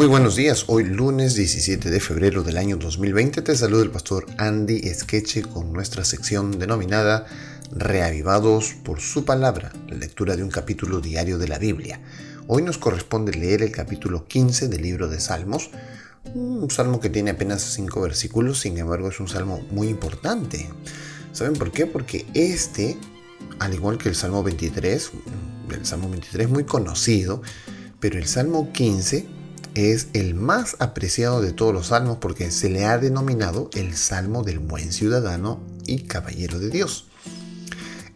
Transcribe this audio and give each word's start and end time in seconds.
Muy 0.00 0.08
buenos 0.08 0.34
días, 0.34 0.64
hoy 0.68 0.84
lunes 0.84 1.34
17 1.34 1.90
de 1.90 2.00
febrero 2.00 2.42
del 2.42 2.56
año 2.56 2.78
2020 2.78 3.42
te 3.42 3.54
saluda 3.54 3.82
el 3.82 3.90
pastor 3.90 4.24
Andy 4.38 4.88
Esqueche 4.88 5.42
con 5.42 5.74
nuestra 5.74 6.06
sección 6.06 6.58
denominada 6.58 7.26
Reavivados 7.70 8.72
por 8.82 9.02
su 9.02 9.26
palabra, 9.26 9.74
la 9.88 9.96
lectura 9.96 10.36
de 10.36 10.42
un 10.42 10.48
capítulo 10.48 11.02
diario 11.02 11.36
de 11.36 11.48
la 11.48 11.58
Biblia. 11.58 12.00
Hoy 12.46 12.62
nos 12.62 12.78
corresponde 12.78 13.32
leer 13.32 13.60
el 13.60 13.72
capítulo 13.72 14.26
15 14.26 14.68
del 14.68 14.80
libro 14.80 15.06
de 15.06 15.20
Salmos, 15.20 15.68
un 16.32 16.70
salmo 16.70 16.98
que 16.98 17.10
tiene 17.10 17.32
apenas 17.32 17.60
5 17.60 18.00
versículos, 18.00 18.60
sin 18.60 18.78
embargo 18.78 19.10
es 19.10 19.20
un 19.20 19.28
salmo 19.28 19.60
muy 19.70 19.88
importante. 19.88 20.66
¿Saben 21.32 21.52
por 21.52 21.72
qué? 21.72 21.84
Porque 21.84 22.24
este, 22.32 22.96
al 23.58 23.74
igual 23.74 23.98
que 23.98 24.08
el 24.08 24.14
Salmo 24.14 24.42
23, 24.42 25.10
el 25.72 25.84
Salmo 25.84 26.08
23 26.08 26.48
muy 26.48 26.64
conocido, 26.64 27.42
pero 28.00 28.16
el 28.16 28.26
Salmo 28.26 28.72
15 28.72 29.39
es 29.80 30.08
el 30.12 30.34
más 30.34 30.76
apreciado 30.78 31.40
de 31.40 31.52
todos 31.52 31.72
los 31.72 31.88
salmos 31.88 32.18
porque 32.18 32.50
se 32.50 32.68
le 32.68 32.84
ha 32.84 32.98
denominado 32.98 33.70
el 33.74 33.96
Salmo 33.96 34.42
del 34.42 34.58
buen 34.58 34.92
ciudadano 34.92 35.60
y 35.86 36.02
caballero 36.02 36.58
de 36.58 36.70
Dios. 36.70 37.06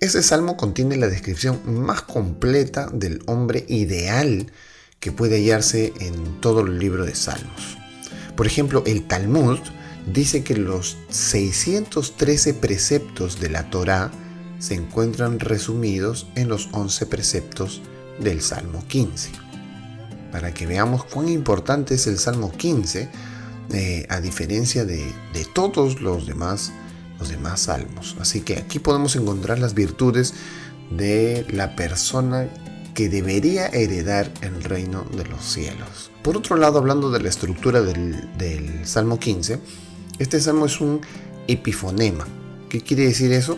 Ese 0.00 0.22
salmo 0.22 0.56
contiene 0.56 0.96
la 0.96 1.08
descripción 1.08 1.60
más 1.64 2.02
completa 2.02 2.90
del 2.92 3.22
hombre 3.26 3.64
ideal 3.68 4.52
que 5.00 5.12
puede 5.12 5.36
hallarse 5.36 5.92
en 6.00 6.40
todo 6.40 6.60
el 6.60 6.78
libro 6.78 7.06
de 7.06 7.14
Salmos. 7.14 7.78
Por 8.36 8.46
ejemplo, 8.46 8.82
el 8.86 9.06
Talmud 9.06 9.58
dice 10.12 10.44
que 10.44 10.56
los 10.56 10.98
613 11.08 12.54
preceptos 12.54 13.40
de 13.40 13.48
la 13.48 13.70
Torá 13.70 14.10
se 14.58 14.74
encuentran 14.74 15.40
resumidos 15.40 16.26
en 16.34 16.48
los 16.48 16.68
11 16.72 17.06
preceptos 17.06 17.80
del 18.20 18.42
Salmo 18.42 18.84
15 18.86 19.43
para 20.34 20.52
que 20.52 20.66
veamos 20.66 21.04
cuán 21.04 21.28
importante 21.28 21.94
es 21.94 22.08
el 22.08 22.18
Salmo 22.18 22.50
15 22.50 23.08
eh, 23.72 24.04
a 24.08 24.20
diferencia 24.20 24.84
de, 24.84 25.14
todos 25.54 26.00
los 26.00 26.26
demás, 26.26 26.72
los 27.20 27.28
demás 27.28 27.60
salmos. 27.60 28.16
Así 28.18 28.40
que 28.40 28.58
aquí 28.58 28.80
podemos 28.80 29.14
encontrar 29.14 29.60
las 29.60 29.74
virtudes 29.74 30.34
de 30.90 31.46
la 31.50 31.76
persona 31.76 32.48
que 32.94 33.08
debería 33.08 33.68
heredar 33.68 34.28
el 34.40 34.64
reino 34.64 35.04
de 35.16 35.24
los 35.24 35.44
cielos. 35.44 36.10
Por 36.22 36.36
otro 36.36 36.56
lado, 36.56 36.78
hablando 36.80 37.12
de 37.12 37.20
la 37.20 37.28
estructura 37.28 37.80
del, 37.82 38.36
del 38.36 38.84
Salmo 38.88 39.20
15, 39.20 39.60
este 40.18 40.40
salmo 40.40 40.66
es 40.66 40.80
un 40.80 41.00
epifonema. 41.46 42.26
¿Qué 42.68 42.80
quiere 42.80 43.04
decir 43.04 43.32
eso? 43.32 43.56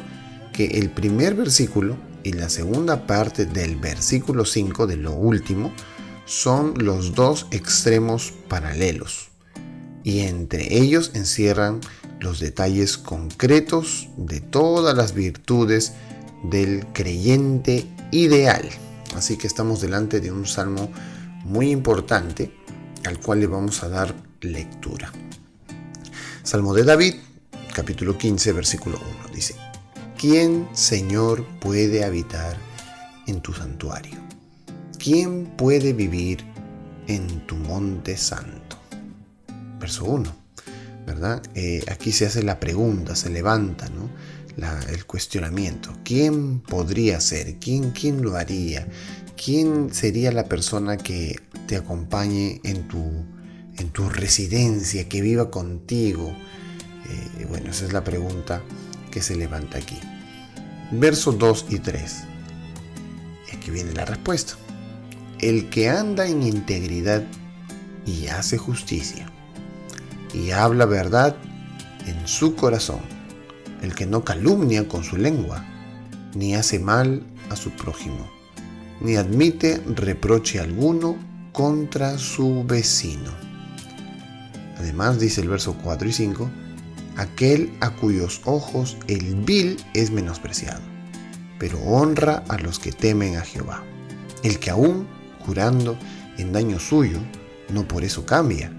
Que 0.53 0.67
el 0.79 0.91
primer 0.91 1.37
versículo 1.37 1.97
y 2.23 2.35
la 2.35 2.51
segunda 2.51 3.07
parte 3.07 3.47
del 3.47 3.77
versículo 3.77 4.45
5 4.45 4.87
de 4.87 4.97
lo 4.99 5.15
último 5.15 5.73
son 6.27 6.75
los 6.77 7.15
dos 7.15 7.47
extremos 7.53 8.33
paralelos 8.49 9.31
y 10.05 10.21
entre 10.21 10.77
ellos 10.77 11.13
encierran 11.15 11.81
los 12.21 12.41
detalles 12.41 12.99
concretos 12.99 14.09
de 14.17 14.41
todas 14.41 14.97
las 14.97 15.15
virtudes 15.15 15.95
del 16.43 16.87
creyente 16.93 17.87
ideal. 18.11 18.69
Así 19.15 19.37
que 19.37 19.47
estamos 19.47 19.81
delante 19.81 20.21
de 20.21 20.31
un 20.31 20.47
salmo 20.47 20.91
muy 21.45 21.71
importante 21.71 22.53
al 23.05 23.21
cual 23.21 23.41
le 23.41 23.47
vamos 23.47 23.83
a 23.83 23.89
dar 23.89 24.15
lectura. 24.41 25.13
Salmo 26.43 26.75
de 26.75 26.85
David, 26.85 27.15
capítulo 27.75 28.19
15, 28.19 28.53
versículo 28.53 29.01
1, 29.25 29.35
dice, 29.35 29.57
¿quién, 30.19 30.69
Señor, 30.73 31.45
puede 31.61 32.05
habitar 32.05 32.57
en 33.27 33.41
tu 33.41 33.53
santuario? 33.53 34.27
¿Quién 35.07 35.47
puede 35.57 35.93
vivir 35.93 36.39
en 37.07 37.47
tu 37.47 37.55
monte 37.55 38.17
santo? 38.17 38.77
Verso 39.79 40.05
1, 40.05 40.35
¿verdad? 41.07 41.41
Eh, 41.55 41.85
aquí 41.89 42.11
se 42.11 42.27
hace 42.27 42.43
la 42.43 42.59
pregunta, 42.59 43.15
se 43.15 43.31
levanta, 43.31 43.89
el 44.91 45.07
cuestionamiento. 45.07 45.93
¿Quién 46.03 46.59
podría 46.59 47.21
ser? 47.21 47.55
¿Quién, 47.61 47.93
¿Quién 47.93 48.21
lo 48.21 48.35
haría? 48.35 48.89
¿Quién 49.37 49.95
sería 49.95 50.33
la 50.33 50.47
persona 50.47 50.97
que 50.97 51.41
te 51.69 51.77
acompañe 51.77 52.61
en 52.65 52.89
tu, 52.89 53.05
en 53.79 53.91
tu 53.91 54.09
residencia, 54.09 55.09
que 55.09 55.21
viva 55.21 55.53
contigo? 55.53 56.35
Eh, 57.09 57.47
bueno, 57.49 57.71
esa 57.71 57.85
es 57.85 57.93
la 57.93 58.03
pregunta 58.03 58.61
que 59.13 59.23
se 59.23 59.37
levanta 59.37 59.79
aquí. 59.79 60.01
Versos 60.91 61.39
2 61.39 61.67
y 61.69 61.79
3. 61.79 62.15
Y 63.53 63.57
aquí 63.57 63.71
viene 63.71 63.93
la 63.93 64.05
respuesta 64.05 64.57
el 65.49 65.71
que 65.71 65.89
anda 65.89 66.27
en 66.27 66.43
integridad 66.43 67.23
y 68.05 68.27
hace 68.27 68.59
justicia 68.59 69.31
y 70.35 70.51
habla 70.51 70.87
verdad 70.87 71.37
en 72.05 72.27
su 72.27 72.57
corazón, 72.57 72.99
el 73.81 73.95
que 73.95 74.07
no 74.07 74.25
calumnia 74.25 74.89
con 74.89 75.05
su 75.05 75.17
lengua, 75.17 75.65
ni 76.35 76.57
hace 76.57 76.81
mal 76.81 77.23
a 77.49 77.55
su 77.55 77.71
prójimo, 77.71 78.29
ni 79.01 79.15
admite 79.15 79.81
reproche 79.87 80.59
alguno 80.59 81.17
contra 81.53 82.19
su 82.19 82.65
vecino. 82.65 83.31
Además 84.79 85.21
dice 85.21 85.43
el 85.43 85.49
verso 85.49 85.77
4 85.85 86.09
y 86.09 86.13
5, 86.13 86.51
aquel 87.17 87.73
a 87.81 87.91
cuyos 87.91 88.41
ojos 88.47 88.97
el 89.07 89.37
vil 89.37 89.77
es 89.95 90.11
menospreciado, 90.11 90.83
pero 91.61 91.79
honra 91.83 92.43
a 92.49 92.59
los 92.59 92.81
que 92.81 92.91
temen 92.91 93.37
a 93.37 93.43
Jehová, 93.43 93.85
el 94.43 94.59
que 94.59 94.71
aún 94.71 95.16
curando 95.47 95.97
en 96.37 96.53
daño 96.53 96.81
suyo, 96.81 97.19
no 97.71 97.87
por 97.87 98.05
eso 98.05 98.27
cambia. 98.27 98.73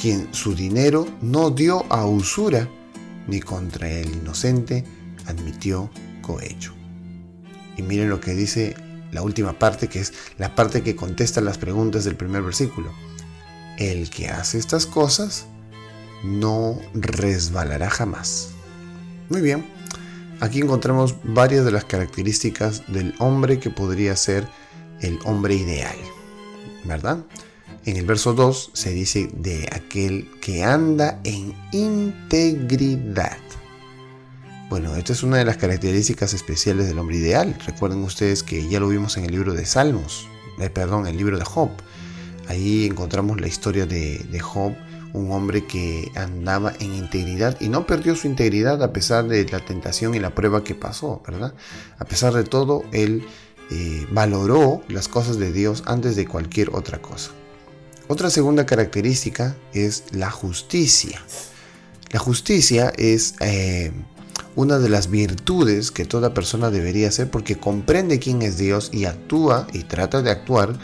Quien 0.00 0.34
su 0.34 0.54
dinero 0.54 1.06
no 1.22 1.50
dio 1.50 1.90
a 1.90 2.04
usura, 2.04 2.68
ni 3.26 3.40
contra 3.40 3.88
el 3.88 4.14
inocente 4.14 4.84
admitió 5.26 5.90
cohecho. 6.20 6.74
Y 7.76 7.82
miren 7.82 8.10
lo 8.10 8.20
que 8.20 8.34
dice 8.34 8.76
la 9.12 9.22
última 9.22 9.58
parte, 9.58 9.88
que 9.88 10.00
es 10.00 10.12
la 10.38 10.54
parte 10.54 10.82
que 10.82 10.96
contesta 10.96 11.40
las 11.40 11.58
preguntas 11.58 12.04
del 12.04 12.16
primer 12.16 12.42
versículo. 12.42 12.92
El 13.78 14.10
que 14.10 14.28
hace 14.28 14.58
estas 14.58 14.86
cosas 14.86 15.46
no 16.24 16.78
resbalará 16.94 17.90
jamás. 17.90 18.50
Muy 19.28 19.40
bien, 19.40 19.66
aquí 20.40 20.60
encontramos 20.60 21.16
varias 21.24 21.64
de 21.64 21.72
las 21.72 21.84
características 21.84 22.82
del 22.88 23.14
hombre 23.18 23.58
que 23.58 23.70
podría 23.70 24.16
ser 24.16 24.46
el 25.00 25.18
hombre 25.24 25.54
ideal, 25.54 25.96
¿verdad? 26.84 27.18
En 27.84 27.96
el 27.96 28.04
verso 28.04 28.34
2 28.34 28.70
se 28.72 28.90
dice 28.90 29.30
de 29.32 29.68
aquel 29.72 30.28
que 30.40 30.64
anda 30.64 31.20
en 31.24 31.54
integridad. 31.72 33.38
Bueno, 34.68 34.96
esta 34.96 35.12
es 35.12 35.22
una 35.22 35.36
de 35.36 35.44
las 35.44 35.56
características 35.56 36.34
especiales 36.34 36.88
del 36.88 36.98
hombre 36.98 37.18
ideal. 37.18 37.56
Recuerden 37.64 38.02
ustedes 38.02 38.42
que 38.42 38.68
ya 38.68 38.80
lo 38.80 38.88
vimos 38.88 39.16
en 39.16 39.24
el 39.24 39.30
libro 39.30 39.54
de 39.54 39.64
Salmos, 39.64 40.26
eh, 40.60 40.68
perdón, 40.68 41.06
el 41.06 41.16
libro 41.16 41.38
de 41.38 41.44
Job. 41.44 41.70
Ahí 42.48 42.86
encontramos 42.86 43.40
la 43.40 43.46
historia 43.46 43.86
de, 43.86 44.18
de 44.18 44.40
Job, 44.40 44.74
un 45.12 45.30
hombre 45.30 45.64
que 45.64 46.10
andaba 46.16 46.72
en 46.80 46.92
integridad 46.92 47.56
y 47.60 47.68
no 47.68 47.86
perdió 47.86 48.16
su 48.16 48.26
integridad 48.26 48.82
a 48.82 48.92
pesar 48.92 49.28
de 49.28 49.44
la 49.44 49.64
tentación 49.64 50.16
y 50.16 50.18
la 50.18 50.34
prueba 50.34 50.64
que 50.64 50.74
pasó, 50.74 51.22
¿verdad? 51.24 51.54
A 51.98 52.04
pesar 52.04 52.32
de 52.32 52.42
todo, 52.42 52.82
él 52.92 53.24
eh, 53.70 54.06
valoró 54.10 54.82
las 54.88 55.08
cosas 55.08 55.38
de 55.38 55.52
Dios 55.52 55.82
antes 55.86 56.16
de 56.16 56.26
cualquier 56.26 56.70
otra 56.70 57.02
cosa. 57.02 57.30
Otra 58.08 58.30
segunda 58.30 58.66
característica 58.66 59.56
es 59.72 60.04
la 60.12 60.30
justicia. 60.30 61.20
La 62.10 62.20
justicia 62.20 62.92
es 62.96 63.34
eh, 63.40 63.92
una 64.54 64.78
de 64.78 64.88
las 64.88 65.10
virtudes 65.10 65.90
que 65.90 66.04
toda 66.04 66.32
persona 66.32 66.70
debería 66.70 67.08
hacer 67.08 67.30
porque 67.30 67.56
comprende 67.56 68.20
quién 68.20 68.42
es 68.42 68.58
Dios 68.58 68.90
y 68.92 69.06
actúa 69.06 69.66
y 69.72 69.82
trata 69.82 70.22
de 70.22 70.30
actuar 70.30 70.78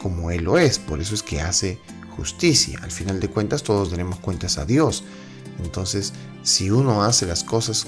como 0.00 0.30
Él 0.30 0.44
lo 0.44 0.58
es. 0.58 0.78
Por 0.78 1.00
eso 1.00 1.14
es 1.14 1.22
que 1.22 1.40
hace 1.40 1.80
justicia. 2.16 2.78
Al 2.82 2.90
final 2.90 3.20
de 3.20 3.28
cuentas 3.28 3.62
todos 3.62 3.90
tenemos 3.90 4.18
cuentas 4.20 4.58
a 4.58 4.66
Dios. 4.66 5.02
Entonces, 5.64 6.12
si 6.42 6.70
uno 6.70 7.02
hace 7.02 7.24
las 7.24 7.42
cosas 7.42 7.86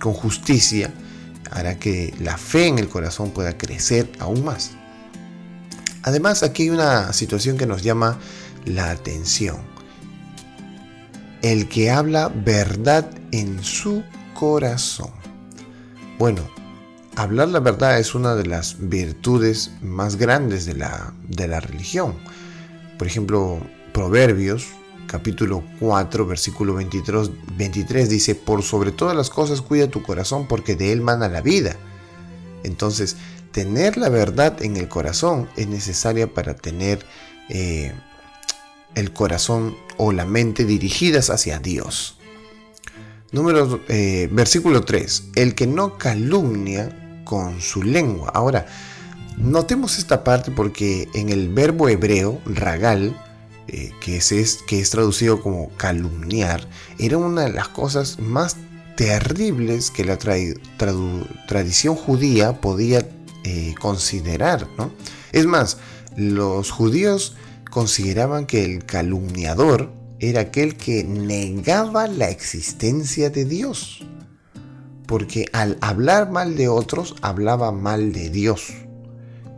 con 0.00 0.12
justicia, 0.12 0.92
hará 1.52 1.78
que 1.78 2.14
la 2.20 2.36
fe 2.36 2.66
en 2.66 2.78
el 2.78 2.88
corazón 2.88 3.30
pueda 3.30 3.56
crecer 3.56 4.10
aún 4.18 4.44
más. 4.44 4.72
Además, 6.02 6.42
aquí 6.42 6.64
hay 6.64 6.70
una 6.70 7.12
situación 7.12 7.56
que 7.56 7.66
nos 7.66 7.82
llama 7.82 8.18
la 8.64 8.90
atención. 8.90 9.58
El 11.42 11.68
que 11.68 11.90
habla 11.90 12.28
verdad 12.28 13.08
en 13.30 13.62
su 13.62 14.02
corazón. 14.34 15.10
Bueno, 16.18 16.42
hablar 17.16 17.48
la 17.48 17.60
verdad 17.60 17.98
es 17.98 18.14
una 18.14 18.34
de 18.34 18.46
las 18.46 18.76
virtudes 18.78 19.72
más 19.82 20.16
grandes 20.16 20.66
de 20.66 20.74
la, 20.74 21.12
de 21.28 21.48
la 21.48 21.60
religión. 21.60 22.14
Por 22.98 23.06
ejemplo, 23.06 23.60
Proverbios 23.92 24.68
capítulo 25.12 25.62
4, 25.78 26.24
versículo 26.24 26.72
23, 26.72 27.30
23 27.58 28.08
dice, 28.08 28.34
por 28.34 28.62
sobre 28.62 28.92
todas 28.92 29.14
las 29.14 29.28
cosas 29.28 29.60
cuida 29.60 29.88
tu 29.88 30.02
corazón 30.02 30.48
porque 30.48 30.74
de 30.74 30.90
él 30.90 31.02
mana 31.02 31.28
la 31.28 31.42
vida. 31.42 31.76
Entonces, 32.64 33.16
tener 33.52 33.98
la 33.98 34.08
verdad 34.08 34.62
en 34.62 34.78
el 34.78 34.88
corazón 34.88 35.50
es 35.54 35.68
necesaria 35.68 36.32
para 36.32 36.54
tener 36.54 37.04
eh, 37.50 37.92
el 38.94 39.12
corazón 39.12 39.76
o 39.98 40.12
la 40.12 40.24
mente 40.24 40.64
dirigidas 40.64 41.28
hacia 41.28 41.58
Dios. 41.58 42.16
Número, 43.32 43.80
eh, 43.88 44.30
versículo 44.32 44.82
3. 44.82 45.24
El 45.34 45.54
que 45.54 45.66
no 45.66 45.98
calumnia 45.98 47.20
con 47.24 47.60
su 47.60 47.82
lengua. 47.82 48.30
Ahora, 48.32 48.66
notemos 49.36 49.98
esta 49.98 50.24
parte 50.24 50.50
porque 50.50 51.06
en 51.12 51.28
el 51.28 51.50
verbo 51.50 51.90
hebreo, 51.90 52.40
ragal, 52.46 53.14
eh, 53.68 53.92
que, 54.00 54.16
es, 54.16 54.58
que 54.66 54.80
es 54.80 54.90
traducido 54.90 55.40
como 55.40 55.68
calumniar, 55.76 56.68
era 56.98 57.18
una 57.18 57.42
de 57.42 57.52
las 57.52 57.68
cosas 57.68 58.18
más 58.18 58.56
terribles 58.96 59.90
que 59.90 60.04
la 60.04 60.18
tradición 60.18 61.96
judía 61.96 62.60
podía 62.60 63.08
eh, 63.44 63.74
considerar. 63.80 64.68
¿no? 64.78 64.92
Es 65.32 65.46
más, 65.46 65.78
los 66.16 66.70
judíos 66.70 67.36
consideraban 67.70 68.46
que 68.46 68.64
el 68.64 68.84
calumniador 68.84 69.92
era 70.18 70.42
aquel 70.42 70.76
que 70.76 71.02
negaba 71.04 72.06
la 72.06 72.30
existencia 72.30 73.30
de 73.30 73.44
Dios. 73.44 74.04
Porque 75.06 75.46
al 75.52 75.78
hablar 75.80 76.30
mal 76.30 76.56
de 76.56 76.68
otros, 76.68 77.16
hablaba 77.22 77.72
mal 77.72 78.12
de 78.12 78.30
Dios. 78.30 78.72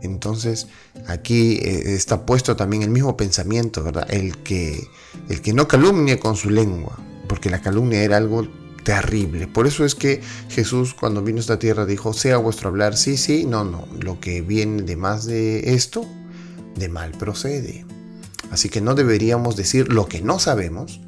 Entonces, 0.05 0.67
aquí 1.07 1.59
eh, 1.61 1.95
está 1.95 2.25
puesto 2.25 2.55
también 2.55 2.83
el 2.83 2.89
mismo 2.89 3.17
pensamiento, 3.17 3.83
¿verdad? 3.83 4.07
El 4.09 4.37
que, 4.37 4.87
el 5.29 5.41
que 5.41 5.53
no 5.53 5.67
calumnia 5.67 6.19
con 6.19 6.35
su 6.35 6.49
lengua, 6.49 6.97
porque 7.27 7.49
la 7.49 7.61
calumnia 7.61 8.01
era 8.03 8.17
algo 8.17 8.47
terrible. 8.83 9.47
Por 9.47 9.67
eso 9.67 9.83
es 9.83 9.95
que 9.95 10.21
Jesús 10.49 10.93
cuando 10.93 11.21
vino 11.21 11.39
a 11.39 11.41
esta 11.41 11.59
tierra 11.59 11.85
dijo, 11.85 12.13
sea 12.13 12.37
vuestro 12.37 12.69
hablar, 12.69 12.95
sí, 12.95 13.17
sí, 13.17 13.45
no, 13.45 13.65
no, 13.65 13.87
lo 13.99 14.19
que 14.21 14.41
viene 14.41 14.83
de 14.83 14.95
más 14.95 15.25
de 15.25 15.73
esto, 15.73 16.05
de 16.75 16.87
mal 16.87 17.11
procede. 17.11 17.85
Así 18.51 18.69
que 18.69 18.79
no 18.79 18.95
deberíamos 18.95 19.55
decir 19.55 19.91
lo 19.91 20.07
que 20.07 20.21
no 20.21 20.39
sabemos, 20.39 21.01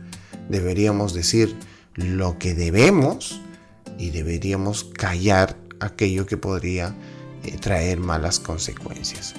deberíamos 0.49 1.13
decir 1.13 1.55
lo 1.93 2.37
que 2.39 2.53
debemos 2.53 3.41
y 3.97 4.09
deberíamos 4.09 4.83
callar 4.83 5.55
aquello 5.79 6.25
que 6.25 6.37
podría 6.37 6.95
eh, 7.47 7.57
traer 7.59 7.99
malas 7.99 8.39
consecuencias. 8.39 9.33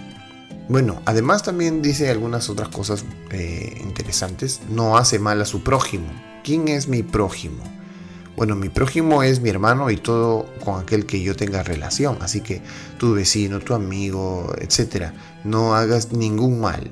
Bueno, 0.69 1.01
además 1.07 1.43
también 1.43 1.81
dice 1.81 2.11
algunas 2.11 2.51
otras 2.51 2.69
cosas 2.69 3.05
eh, 3.31 3.79
interesantes. 3.83 4.61
No 4.69 4.99
hace 4.99 5.19
mal 5.19 5.41
a 5.41 5.47
su 5.47 5.63
prójimo. 5.63 6.09
¿Quién 6.45 6.69
es 6.69 6.89
mi 6.89 7.03
prójimo? 7.03 7.65
Bueno, 8.37 8.55
mi 8.55 8.69
prójimo 8.69 9.23
es 9.23 9.41
mi 9.41 9.49
hermano 9.49 9.91
y 9.91 9.97
todo 9.97 10.47
con 10.65 10.81
aquel 10.81 11.07
que 11.07 11.23
yo 11.23 11.35
tenga 11.35 11.63
relación. 11.63 12.19
Así 12.21 12.41
que 12.43 12.63
tu 12.99 13.15
vecino, 13.15 13.61
tu 13.61 13.75
amigo, 13.75 14.55
etc. 14.59 15.13
No 15.43 15.75
hagas 15.75 16.13
ningún 16.13 16.61
mal. 16.61 16.91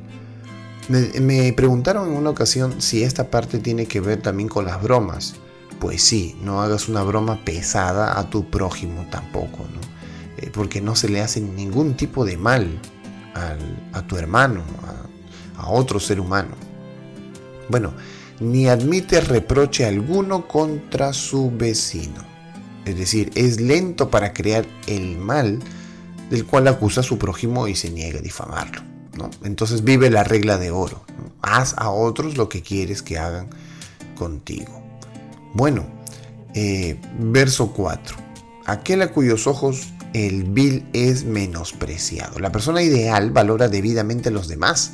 Me, 0.89 1.53
preguntaron 1.53 2.09
en 2.09 2.17
una 2.17 2.31
ocasión 2.31 2.81
si 2.81 3.03
esta 3.03 3.31
parte 3.31 3.59
tiene 3.59 3.87
que 3.87 4.01
ver 4.01 4.23
también 4.23 4.49
con 4.49 4.65
las 4.65 4.83
bromas. 4.83 5.35
Pues 5.79 6.03
sí, 6.03 6.37
no 6.43 6.63
hagas 6.63 6.89
una 6.89 7.03
broma 7.03 7.45
pesada 7.45 8.19
a 8.19 8.31
tu 8.31 8.51
prójimo 8.51 9.07
tampoco, 9.11 9.59
¿no? 9.73 9.86
Porque 10.57 10.81
no 10.81 10.97
se 10.97 11.09
le 11.09 11.21
hace 11.21 11.41
ningún 11.41 11.97
tipo 11.97 12.25
de 12.25 12.37
mal 12.37 12.81
a 13.93 14.03
tu 14.03 14.17
hermano, 14.17 14.63
a, 15.59 15.69
otro 15.69 16.01
ser 16.01 16.21
humano. 16.21 16.51
Bueno, 17.69 17.93
ni 18.41 18.69
admite 18.69 19.21
reproche 19.21 19.85
alguno 19.85 20.47
contra 20.47 21.13
su 21.13 21.51
vecino. 21.51 22.25
Es 22.85 22.97
decir, 22.97 23.31
es 23.35 23.61
lento 23.61 24.11
para 24.11 24.33
crear 24.33 24.65
el 24.87 25.19
mal 25.19 25.59
del 26.31 26.45
cual 26.45 26.69
acusa 26.69 27.01
a 27.01 27.05
su 27.05 27.19
prójimo 27.19 27.69
y 27.69 27.75
se 27.75 27.91
niega 27.91 28.21
a 28.21 28.23
difamarlo. 28.23 28.83
Entonces 29.43 29.83
vive 29.83 30.11
la 30.11 30.25
regla 30.25 30.59
de 30.59 30.71
oro. 30.71 31.05
Haz 31.43 31.75
a 31.79 31.91
otros 31.91 32.37
lo 32.37 32.49
que 32.49 32.63
quieres 32.63 33.03
que 33.03 33.19
hagan 33.19 33.49
contigo. 34.17 34.83
Bueno, 35.55 35.87
eh, 36.55 37.01
verso 37.19 37.73
4. 37.73 38.17
Aquel 38.67 39.03
a 39.03 39.13
cuyos 39.13 39.47
ojos 39.47 39.93
el 40.17 40.45
vil 40.45 40.89
es 40.95 41.25
menospreciado. 41.25 42.39
La 42.39 42.51
persona 42.51 42.83
ideal 42.83 43.31
valora 43.33 43.69
debidamente 43.69 44.31
a 44.31 44.33
los 44.33 44.49
demás 44.49 44.93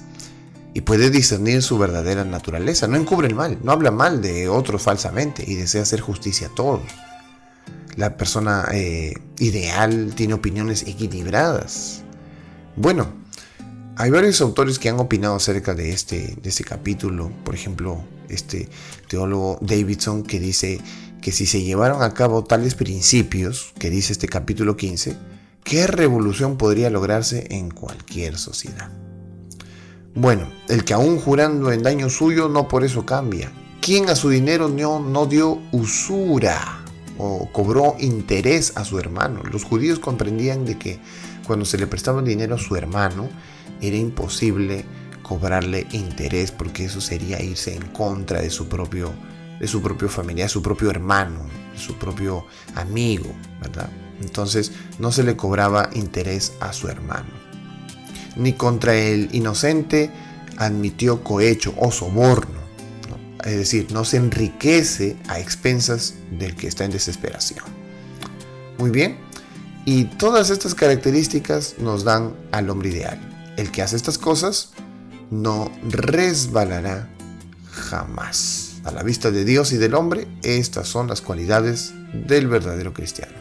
y 0.75 0.81
puede 0.81 1.11
discernir 1.11 1.63
su 1.63 1.79
verdadera 1.79 2.25
naturaleza. 2.25 2.89
No 2.89 2.97
encubre 2.97 3.29
el 3.29 3.37
mal, 3.37 3.59
no 3.63 3.71
habla 3.71 3.93
mal 3.93 4.21
de 4.21 4.49
otros 4.49 4.83
falsamente 4.83 5.45
y 5.47 5.55
desea 5.55 5.83
hacer 5.83 6.01
justicia 6.01 6.49
a 6.49 6.55
todos. 6.55 6.83
La 7.95 8.17
persona 8.17 8.67
eh, 8.73 9.15
ideal 9.39 10.13
tiene 10.17 10.35
opiniones 10.35 10.83
equilibradas. 10.89 12.03
Bueno, 12.75 13.22
hay 14.02 14.10
varios 14.10 14.40
autores 14.40 14.81
que 14.81 14.88
han 14.88 14.99
opinado 14.99 15.37
acerca 15.37 15.75
de 15.75 15.93
este, 15.93 16.37
de 16.43 16.49
este 16.49 16.64
capítulo. 16.64 17.31
Por 17.44 17.54
ejemplo, 17.54 18.02
este 18.28 18.69
teólogo 19.06 19.58
Davidson 19.60 20.25
que 20.25 20.40
dice 20.40 20.81
que 21.20 21.31
si 21.31 21.46
se 21.46 21.62
llevaron 21.62 22.02
a 22.02 22.12
cabo 22.12 22.43
tales 22.43 22.75
principios 22.75 23.72
que 23.78 23.90
dice 23.90 24.12
este 24.12 24.26
capítulo 24.26 24.76
15, 24.76 25.16
¿qué 25.62 25.87
revolución 25.87 26.56
podría 26.56 26.90
lograrse 26.90 27.46
en 27.50 27.70
cualquier 27.70 28.38
sociedad? 28.38 28.90
Bueno, 30.16 30.49
el 30.69 30.82
que 30.82 30.94
aún 30.94 31.20
jurando 31.20 31.70
en 31.70 31.84
daño 31.84 32.10
suyo 32.10 32.49
no 32.49 32.66
por 32.66 32.82
eso 32.82 33.06
cambia. 33.06 33.52
¿Quién 33.81 34.08
a 34.08 34.16
su 34.16 34.31
dinero 34.31 34.69
no, 34.69 34.99
no 34.99 35.26
dio 35.26 35.60
usura 35.70 36.84
o 37.19 37.49
cobró 37.52 37.94
interés 38.00 38.72
a 38.75 38.84
su 38.84 38.99
hermano? 38.99 39.44
Los 39.44 39.62
judíos 39.62 40.00
comprendían 40.00 40.64
de 40.64 40.76
que 40.76 40.99
cuando 41.47 41.65
se 41.65 41.79
le 41.79 41.87
prestaba 41.87 42.23
dinero 42.23 42.55
a 42.55 42.59
su 42.59 42.77
hermano, 42.77 43.29
era 43.81 43.97
imposible 43.97 44.85
cobrarle 45.23 45.87
interés 45.93 46.50
porque 46.50 46.85
eso 46.85 47.00
sería 47.00 47.43
irse 47.43 47.75
en 47.75 47.87
contra 47.89 48.41
de 48.41 48.50
su 48.50 48.69
propio, 48.69 49.12
de 49.59 49.67
su 49.67 49.81
propio 49.83 50.09
familiar, 50.09 50.49
su 50.49 50.62
propio 50.62 50.91
hermano, 50.91 51.47
de 51.73 51.79
su 51.79 51.97
propio 51.97 52.47
amigo, 52.75 53.33
¿verdad? 53.61 53.89
Entonces 54.21 54.73
no 54.99 55.11
se 55.11 55.23
le 55.23 55.37
cobraba 55.37 55.91
interés 55.94 56.53
a 56.61 56.73
su 56.73 56.89
hermano. 56.89 57.31
Ni 58.37 58.53
contra 58.55 58.95
el 58.95 59.29
inocente 59.33 60.11
admitió 60.56 61.23
cohecho 61.23 61.75
o 61.77 61.91
soborno. 61.91 62.62
Es 63.45 63.56
decir, 63.56 63.88
no 63.93 64.05
se 64.05 64.19
enriquece 64.19 65.17
a 65.29 65.41
expensas 65.41 66.15
del 66.38 66.55
que 66.55 66.69
está 66.69 66.85
en 66.85 66.93
desesperación. 66.93 67.65
Muy 68.79 68.91
bien. 68.91 69.22
Y 69.84 70.05
todas 70.05 70.50
estas 70.50 70.75
características 70.75 71.76
nos 71.79 72.05
dan 72.05 72.34
al 72.52 72.70
hombre 72.70 72.90
ideal. 72.90 73.19
El 73.56 73.71
que 73.71 73.83
hace 73.83 73.97
estas 73.97 74.16
cosas 74.16 74.71
no 75.30 75.73
resbalará 75.88 77.09
jamás. 77.71 78.80
A 78.85 78.90
la 78.90 79.02
vista 79.02 79.30
de 79.30 79.45
Dios 79.45 79.73
y 79.73 79.78
del 79.78 79.95
hombre, 79.95 80.26
estas 80.42 80.88
son 80.88 81.09
las 81.09 81.21
cualidades 81.21 81.95
del 82.12 82.49
verdadero 82.49 82.92
cristiano. 82.92 83.35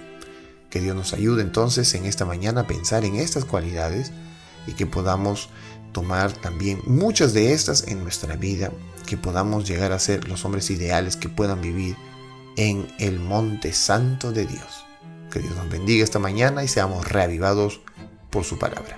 Que 0.70 0.80
Dios 0.80 0.96
nos 0.96 1.14
ayude 1.14 1.42
entonces 1.42 1.94
en 1.96 2.06
esta 2.06 2.26
mañana 2.26 2.62
a 2.62 2.68
pensar 2.68 3.06
en 3.06 3.16
estas 3.16 3.46
cualidades 3.46 4.12
y 4.68 4.74
que 4.74 4.86
podamos 4.86 5.50
tomar 5.92 6.32
también 6.32 6.80
muchas 6.86 7.34
de 7.34 7.54
estas 7.54 7.88
en 7.88 8.04
nuestra 8.04 8.36
vida, 8.36 8.72
que 9.06 9.18
podamos 9.18 9.68
llegar 9.68 9.92
a 9.92 10.00
ser 10.00 10.28
los 10.28 10.46
hombres 10.46 10.70
ideales 10.70 11.18
que 11.18 11.30
puedan 11.30 11.62
vivir 11.62 11.96
en 12.56 12.88
el 13.00 13.20
monte 13.20 13.74
santo 13.74 14.32
de 14.32 14.46
Dios. 14.46 14.86
Que 15.32 15.40
Dios 15.40 15.56
nos 15.56 15.70
bendiga 15.70 16.04
esta 16.04 16.20
mañana 16.20 16.64
y 16.64 16.68
seamos 16.68 17.08
reavivados 17.08 17.80
por 18.30 18.44
su 18.44 18.60
palabra. 18.60 18.98